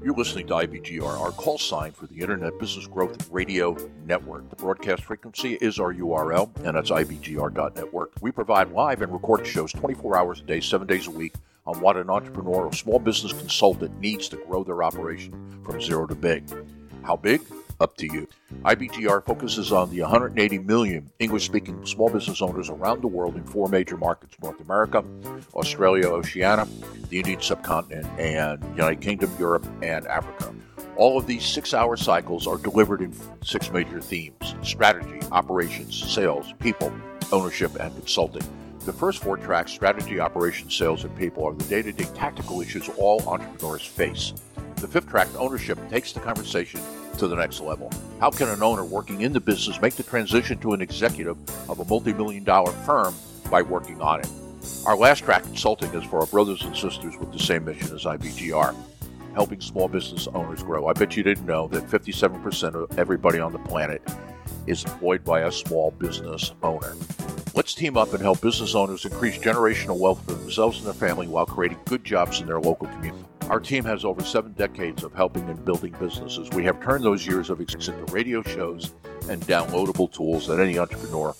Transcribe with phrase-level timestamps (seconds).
[0.00, 3.76] You're listening to IBGR, our call sign for the Internet Business Growth Radio
[4.06, 4.48] Network.
[4.48, 8.12] The broadcast frequency is our URL, and that's IBGR.network.
[8.20, 11.34] We provide live and recorded shows 24 hours a day, 7 days a week
[11.66, 16.06] on what an entrepreneur or small business consultant needs to grow their operation from zero
[16.06, 16.44] to big.
[17.02, 17.40] How big?
[17.80, 18.26] Up to you.
[18.64, 23.44] IBGR focuses on the 180 million English speaking small business owners around the world in
[23.44, 25.04] four major markets North America,
[25.54, 26.66] Australia, Oceania,
[27.08, 30.52] the Indian subcontinent, and United Kingdom, Europe, and Africa.
[30.96, 36.52] All of these six hour cycles are delivered in six major themes strategy, operations, sales,
[36.58, 36.92] people,
[37.30, 38.42] ownership, and consulting.
[38.86, 42.60] The first four tracks strategy, operations, sales, and people are the day to day tactical
[42.60, 44.32] issues all entrepreneurs face.
[44.76, 46.80] The fifth track, ownership, takes the conversation
[47.18, 47.90] to the next level.
[48.20, 51.36] How can an owner working in the business make the transition to an executive
[51.68, 53.14] of a multi million dollar firm
[53.50, 54.28] by working on it?
[54.86, 58.04] Our last track, consulting, is for our brothers and sisters with the same mission as
[58.04, 58.74] IBGR
[59.38, 60.88] helping small business owners grow.
[60.88, 64.02] I bet you didn't know that 57% of everybody on the planet
[64.66, 66.96] is employed by a small business owner.
[67.54, 71.28] Let's team up and help business owners increase generational wealth for themselves and their family
[71.28, 73.27] while creating good jobs in their local community.
[73.50, 76.50] Our team has over seven decades of helping and building businesses.
[76.50, 78.92] We have turned those years of experience into radio shows
[79.30, 81.32] and downloadable tools that any entrepreneur,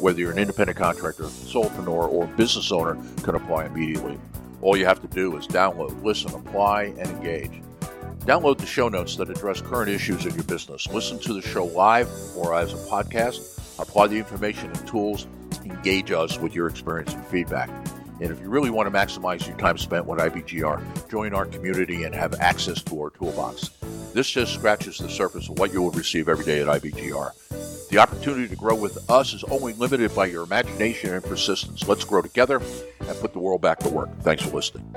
[0.00, 4.16] whether you're an independent contractor, solopreneur, or business owner, can apply immediately.
[4.62, 7.60] All you have to do is download, listen, apply, and engage.
[8.20, 10.86] Download the show notes that address current issues in your business.
[10.86, 13.58] Listen to the show live or as a podcast.
[13.80, 15.26] Apply the information and tools.
[15.64, 17.70] Engage us with your experience and feedback.
[18.20, 22.04] And if you really want to maximize your time spent with IBGR, join our community
[22.04, 23.70] and have access to our toolbox.
[24.14, 27.88] This just scratches the surface of what you will receive every day at IBGR.
[27.90, 31.86] The opportunity to grow with us is only limited by your imagination and persistence.
[31.86, 32.60] Let's grow together
[33.00, 34.08] and put the world back to work.
[34.22, 34.94] Thanks for listening.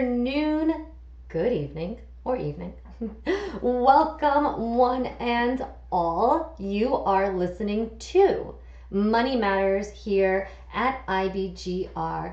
[0.00, 0.86] Afternoon,
[1.28, 2.72] good evening, or evening.
[3.60, 5.62] Welcome, one and
[5.92, 6.56] all.
[6.58, 8.54] You are listening to
[8.90, 12.32] Money Matters here at IBGR,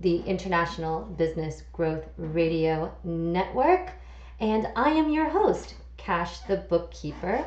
[0.00, 3.92] the International Business Growth Radio Network.
[4.40, 7.46] And I am your host, Kash the Bookkeeper.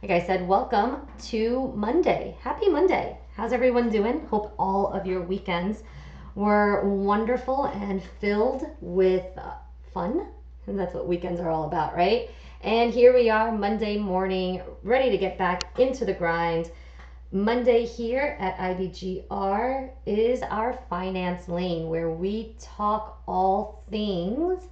[0.00, 2.36] Like I said, welcome to Monday.
[2.40, 3.18] Happy Monday.
[3.34, 4.20] How's everyone doing?
[4.26, 5.82] Hope all of your weekends
[6.34, 9.54] were wonderful and filled with uh,
[9.92, 10.26] fun.
[10.66, 12.30] And that's what weekends are all about, right?
[12.62, 16.70] And here we are, Monday morning, ready to get back into the grind.
[17.32, 24.64] Monday here at IBGR is our finance lane where we talk all things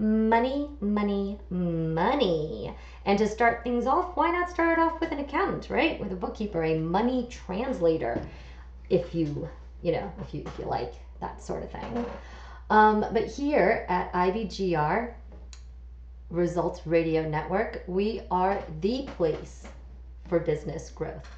[0.00, 2.74] money, money, money.
[3.04, 6.00] And to start things off, why not start off with an accountant, right?
[6.00, 8.20] With a bookkeeper, a money translator,
[8.88, 9.48] if you,
[9.82, 12.06] you know, if you if you like that sort of thing.
[12.70, 15.12] Um, but here at IBGR,
[16.30, 19.66] Results Radio Network, we are the place
[20.28, 21.28] for business growth.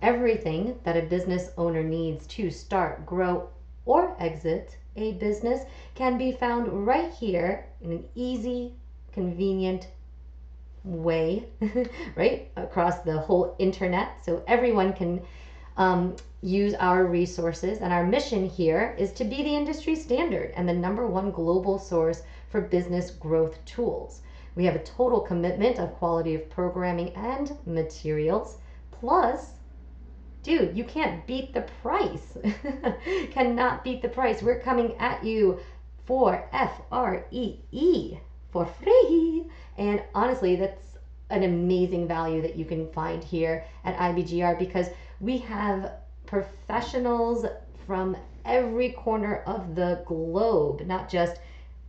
[0.00, 3.50] Everything that a business owner needs to start, grow,
[3.84, 8.72] or exit a business can be found right here in an easy,
[9.12, 9.88] convenient
[10.84, 11.44] way,
[12.16, 12.50] right?
[12.56, 14.24] Across the whole internet.
[14.24, 15.20] So everyone can
[15.82, 17.78] um, use our resources.
[17.78, 21.78] And our mission here is to be the industry standard and the number one global
[21.78, 24.22] source for business growth tools.
[24.54, 28.58] We have a total commitment of quality of programming and materials.
[28.90, 29.52] Plus,
[30.42, 32.36] dude, you can't beat the price.
[33.30, 34.42] Cannot beat the price.
[34.42, 35.58] We're coming at you
[36.04, 38.18] for F R E E
[38.50, 39.46] for free.
[39.78, 40.98] And honestly, that's
[41.30, 44.88] an amazing value that you can find here at IBGR because
[45.22, 45.92] we have
[46.26, 47.46] professionals
[47.86, 51.40] from every corner of the globe, not just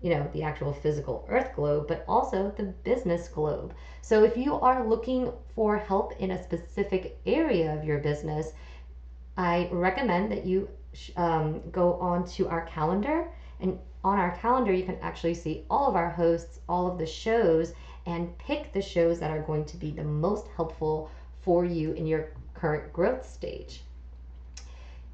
[0.01, 3.73] you know the actual physical earth globe but also the business globe.
[4.01, 8.51] So if you are looking for help in a specific area of your business
[9.37, 10.69] i recommend that you
[11.15, 13.27] um, go on to our calendar.
[13.59, 17.05] And on our calendar you can actually see all of our hosts all of the
[17.05, 17.73] shows
[18.05, 21.09] and pick the shows that are going to be the most helpful
[21.41, 22.29] for you in your
[22.63, 23.83] current growth stage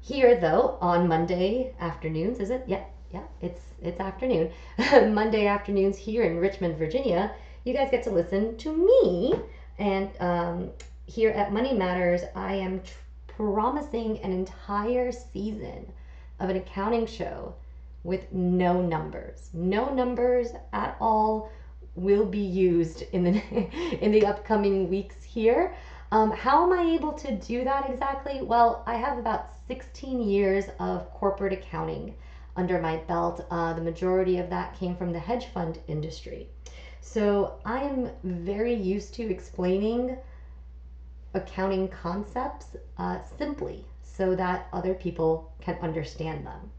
[0.00, 2.62] Here, though, on Monday afternoons, is it?
[2.68, 4.52] Yeah, yeah, it's it's afternoon.
[5.12, 9.34] Monday afternoons here in Richmond, Virginia, you guys get to listen to me.
[9.80, 10.70] And um,
[11.06, 12.82] here at Money Matters, I am
[13.26, 15.90] promising an entire season
[16.38, 17.52] of an accounting show
[18.04, 19.50] with no numbers.
[19.52, 21.50] No numbers at all
[21.96, 23.42] will be used in the
[24.04, 25.74] in the upcoming weeks here.
[26.12, 28.42] Um, how am I able to do that exactly?
[28.42, 32.14] Well, I have about 16 years of corporate accounting
[32.56, 33.46] under my belt.
[33.48, 36.48] Uh, the majority of that came from the hedge fund industry.
[37.00, 40.16] So I am very used to explaining
[41.32, 46.70] accounting concepts uh, simply so that other people can understand them.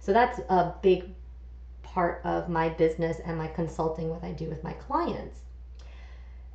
[0.00, 1.10] So that's a big
[1.82, 5.40] part of my business and my consulting, what I do with my clients.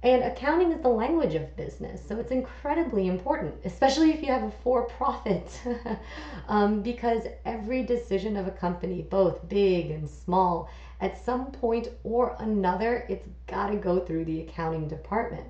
[0.03, 4.43] And accounting is the language of business, so it's incredibly important, especially if you have
[4.43, 5.61] a for profit,
[6.49, 10.69] um, because every decision of a company, both big and small,
[10.99, 15.47] at some point or another, it's got to go through the accounting department.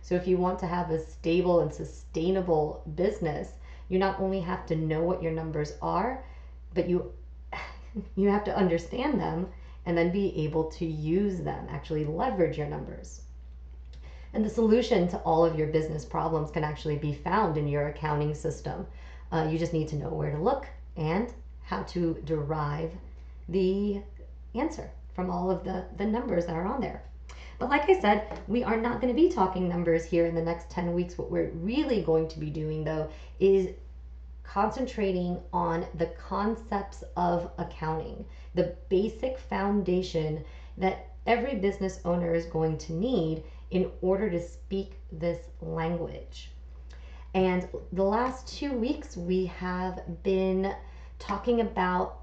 [0.00, 3.50] So if you want to have a stable and sustainable business,
[3.90, 6.24] you not only have to know what your numbers are,
[6.72, 7.12] but you
[8.16, 9.48] you have to understand them
[9.84, 13.20] and then be able to use them, actually leverage your numbers.
[14.34, 17.88] And the solution to all of your business problems can actually be found in your
[17.88, 18.86] accounting system.
[19.30, 21.32] Uh, you just need to know where to look and
[21.62, 22.92] how to derive
[23.48, 24.02] the
[24.54, 27.02] answer from all of the, the numbers that are on there.
[27.58, 30.42] But like I said, we are not going to be talking numbers here in the
[30.42, 31.16] next 10 weeks.
[31.16, 33.08] What we're really going to be doing, though,
[33.38, 33.68] is
[34.42, 38.24] concentrating on the concepts of accounting,
[38.54, 40.44] the basic foundation
[40.76, 46.50] that every business owner is going to need in order to speak this language.
[47.34, 50.74] And the last two weeks, we have been
[51.18, 52.18] talking about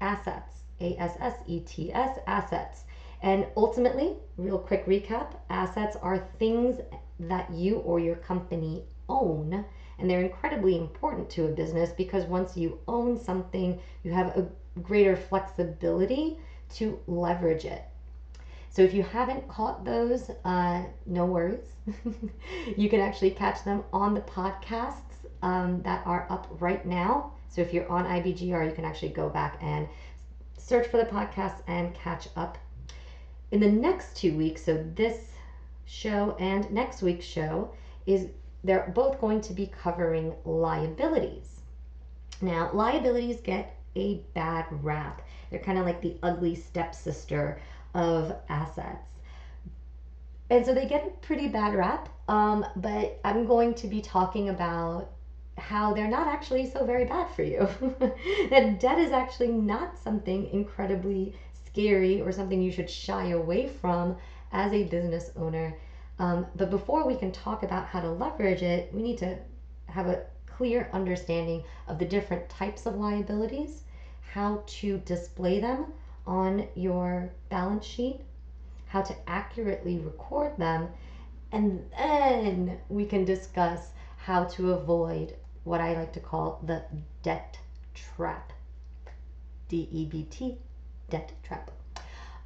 [0.00, 2.84] assets, A S S E T S, assets.
[3.22, 6.80] And ultimately, real quick recap assets are things
[7.18, 9.62] that you or your company own.
[9.98, 14.48] And they're incredibly important to a business because once you own something, you have a
[14.80, 16.38] greater flexibility
[16.76, 17.84] to leverage it.
[18.70, 21.72] So if you haven't caught those, uh, no worries.
[22.76, 27.32] you can actually catch them on the podcasts um, that are up right now.
[27.48, 29.88] So if you're on IBGR, you can actually go back and
[30.56, 32.58] search for the podcast and catch up.
[33.50, 35.32] In the next two weeks, so this
[35.84, 37.72] show and next week's show
[38.06, 38.28] is
[38.62, 41.62] they're both going to be covering liabilities.
[42.40, 45.22] Now, liabilities get a bad rap.
[45.50, 47.60] They're kind of like the ugly stepsister
[47.94, 49.08] of assets.
[50.50, 54.48] And so they get a pretty bad rap, um, but I'm going to be talking
[54.48, 55.10] about
[55.58, 57.68] how they're not actually so very bad for you.
[58.50, 61.34] that debt is actually not something incredibly
[61.66, 64.16] scary or something you should shy away from
[64.52, 65.76] as a business owner.
[66.18, 69.38] Um, but before we can talk about how to leverage it, we need to
[69.86, 73.84] have a clear understanding of the different types of liabilities,
[74.32, 75.92] how to display them,
[76.30, 78.20] on your balance sheet,
[78.86, 80.88] how to accurately record them,
[81.50, 86.84] and then we can discuss how to avoid what I like to call the
[87.24, 87.58] debt
[87.94, 88.52] trap.
[89.68, 90.58] D E B T,
[91.08, 91.72] debt trap.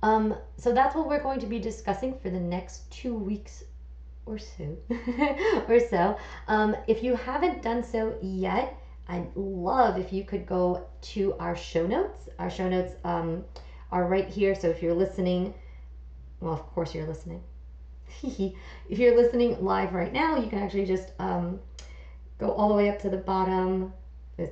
[0.02, 3.64] Um, so that's what we're going to be discussing for the next two weeks
[4.24, 4.78] or so.
[5.68, 6.16] or so.
[6.48, 11.54] Um, if you haven't done so yet, I'd love if you could go to our
[11.54, 12.30] show notes.
[12.38, 13.44] Our show notes um,
[13.94, 14.56] are right here.
[14.56, 15.54] So if you're listening,
[16.40, 17.40] well, of course you're listening.
[18.22, 21.60] if you're listening live right now, you can actually just um,
[22.38, 23.92] go all the way up to the bottom.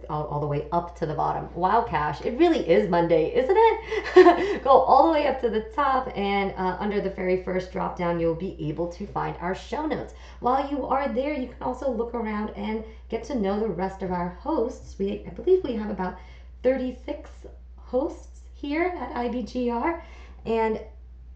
[0.08, 1.52] All, all the way up to the bottom.
[1.56, 4.62] Wow, Kash, it really is Monday, isn't it?
[4.62, 7.98] go all the way up to the top, and uh, under the very first drop
[7.98, 10.14] down, you'll be able to find our show notes.
[10.38, 14.02] While you are there, you can also look around and get to know the rest
[14.02, 14.94] of our hosts.
[15.00, 16.16] We, I believe we have about
[16.62, 17.28] 36
[17.76, 20.00] hosts here at IBGR.
[20.46, 20.80] And,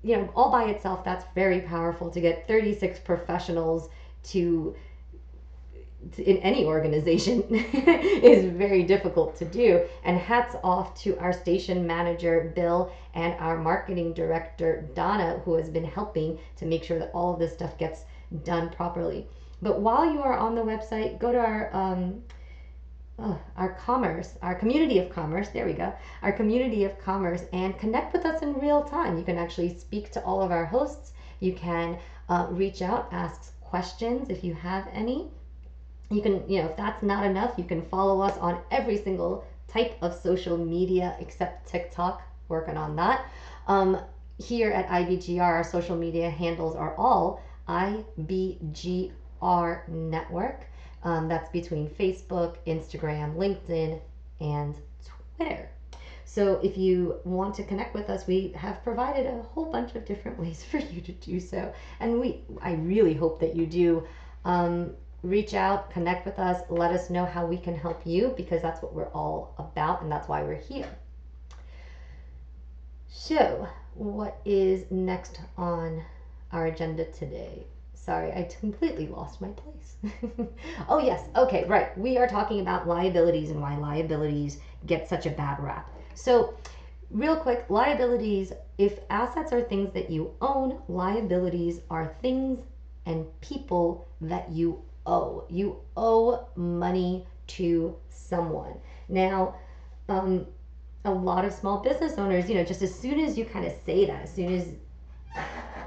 [0.02, 3.90] you know, all by itself, that's very powerful to get 36 professionals
[4.24, 4.74] to
[6.18, 9.84] in any organization is very difficult to do.
[10.04, 15.68] And hats off to our station manager, Bill, and our marketing director, Donna, who has
[15.68, 18.04] been helping to make sure that all of this stuff gets
[18.44, 19.26] done properly.
[19.62, 22.22] But while you are on the website, go to our um,
[23.18, 25.92] our commerce, our community of commerce, there we go,
[26.22, 29.16] our community of commerce, and connect with us in real time.
[29.16, 31.12] You can actually speak to all of our hosts.
[31.40, 35.28] You can uh, reach out, ask questions if you have any.
[36.10, 39.44] you can, you know, if that's not enough, you can follow us on every single
[39.66, 43.26] type of social media except TikTok, working on that.
[43.66, 43.98] Um,
[44.38, 49.10] here at IBGR, our social media handles are all IBGR
[49.88, 50.66] Network.
[51.04, 54.00] Um, that's between Facebook, Instagram, LinkedIn,
[54.40, 54.76] and
[55.36, 55.68] Twitter.
[56.24, 60.04] So if you want to connect with us, we have provided a whole bunch of
[60.04, 61.72] different ways for you to do so.
[62.00, 64.06] And we I really hope that you do.
[64.44, 68.62] Um, reach out, connect with us, let us know how we can help you because
[68.62, 70.88] that's what we're all about and that's why we're here.
[73.08, 76.02] So, what is next on
[76.52, 77.66] our agenda today?
[78.06, 79.96] Sorry, I completely lost my place.
[80.88, 81.24] oh, yes.
[81.34, 81.96] Okay, right.
[81.98, 85.90] We are talking about liabilities and why liabilities get such a bad rap.
[86.14, 86.54] So,
[87.10, 92.60] real quick liabilities, if assets are things that you own, liabilities are things
[93.06, 95.44] and people that you owe.
[95.50, 98.74] You owe money to someone.
[99.08, 99.56] Now,
[100.08, 100.46] um,
[101.04, 103.72] a lot of small business owners, you know, just as soon as you kind of
[103.84, 104.68] say that, as soon as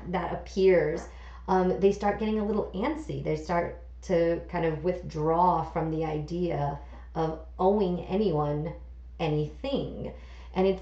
[0.10, 1.08] that appears,
[1.50, 3.24] um, they start getting a little antsy.
[3.24, 6.80] They start to kind of withdraw from the idea
[7.16, 8.72] of owing anyone
[9.20, 10.14] anything.
[10.54, 10.82] And it's,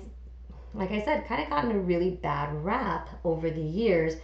[0.73, 4.17] like I said, kind of gotten a really bad rap over the years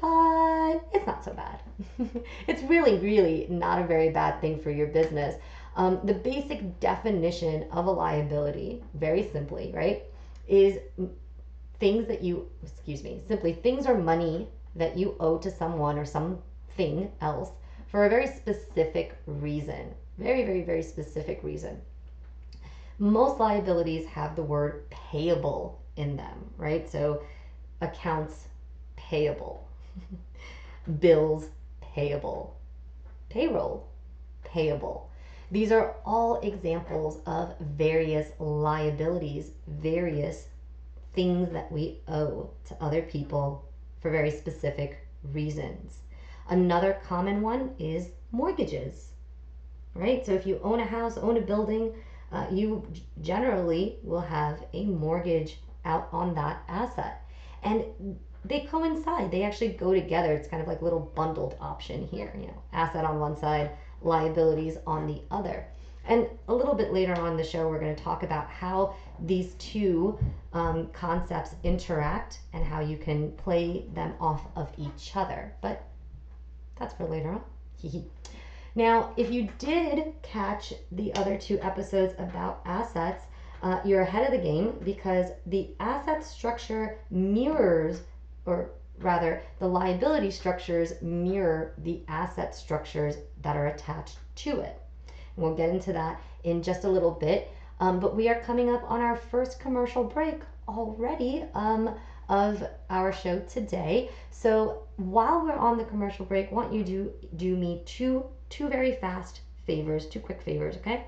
[0.00, 1.60] but it's not so bad.
[2.46, 5.34] it's really, really not a very bad thing for your business.
[5.76, 10.04] Um, the basic definition of a liability, very simply, right,
[10.46, 10.78] is
[11.78, 16.04] things that you, excuse me, simply things or money that you owe to someone or
[16.04, 17.50] something else
[17.88, 19.94] for a very specific reason.
[20.18, 21.80] Very, very, very specific reason.
[22.98, 26.88] Most liabilities have the word payable in them, right?
[26.90, 27.22] So
[27.80, 28.48] accounts
[28.96, 29.66] payable
[31.00, 31.48] bills
[31.80, 32.56] payable,
[33.28, 33.88] payroll
[34.44, 35.10] payable.
[35.50, 40.46] These are all examples of various liabilities, various
[41.14, 43.64] things that we owe to other people
[44.00, 45.98] for very specific reasons.
[46.48, 49.12] Another common one is mortgages,
[49.94, 50.24] right?
[50.24, 51.94] So if you own a house, own a building,
[52.32, 52.86] uh, you
[53.20, 57.22] generally will have a mortgage out on that asset.
[57.62, 57.84] And
[58.44, 59.30] they coincide.
[59.30, 60.32] They actually go together.
[60.32, 63.70] It's kind of like little bundled option here, you know, asset on one side,
[64.02, 65.66] liabilities on the other.
[66.08, 69.54] And a little bit later on the show, we're going to talk about how these
[69.54, 70.18] two
[70.54, 75.52] um, concepts interact and how you can play them off of each other.
[75.60, 75.84] But
[76.78, 77.42] that's for later on.
[78.74, 83.24] now, if you did catch the other two episodes about assets,
[83.62, 88.00] uh, you're ahead of the game because the asset structure mirrors
[88.46, 94.80] or rather, the liability structures mirror the asset structures that are attached to it.
[95.38, 97.50] We'll get into that in just a little bit.
[97.80, 101.94] Um, but we are coming up on our first commercial break already um,
[102.28, 104.10] of our show today.
[104.30, 108.94] So while we're on the commercial break, want you to do me two two very
[108.96, 111.04] fast favors, two quick favors, okay?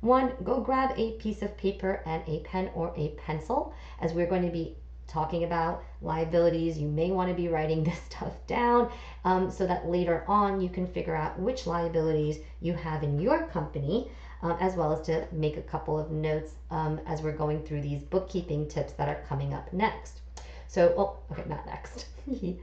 [0.00, 4.26] One, go grab a piece of paper and a pen or a pencil as we're
[4.26, 6.78] going to be talking about liabilities.
[6.78, 8.90] You may want to be writing this stuff down
[9.24, 13.44] um, so that later on you can figure out which liabilities you have in your
[13.46, 14.10] company,
[14.42, 17.80] um, as well as to make a couple of notes um, as we're going through
[17.80, 20.20] these bookkeeping tips that are coming up next.
[20.68, 22.06] So, well, okay, not next.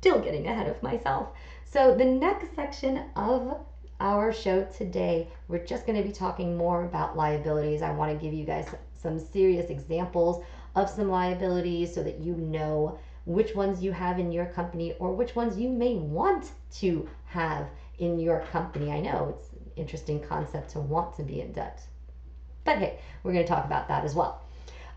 [0.00, 1.30] Still getting ahead of myself.
[1.64, 3.58] So, the next section of
[4.00, 7.82] our show today, we're just going to be talking more about liabilities.
[7.82, 8.68] I want to give you guys
[9.02, 10.44] some serious examples
[10.74, 15.12] of some liabilities so that you know which ones you have in your company or
[15.14, 18.90] which ones you may want to have in your company.
[18.90, 21.80] I know it's an interesting concept to want to be in debt.
[22.64, 24.42] But hey, we're going to talk about that as well.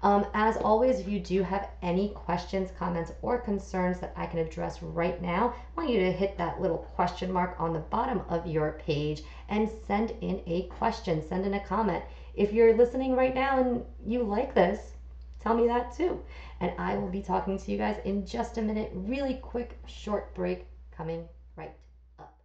[0.04, 4.40] Um, as always, if you do have any questions, comments, or concerns that I can
[4.40, 8.22] address right now, I want you to hit that little question mark on the bottom
[8.30, 12.04] of your page and send in a question, send in a comment.
[12.36, 14.94] If you're listening right now and you like this,
[15.48, 16.22] tell me that too.
[16.60, 18.92] And I will be talking to you guys in just a minute.
[18.94, 21.26] Really quick, short break coming
[21.56, 21.74] right
[22.20, 22.38] up.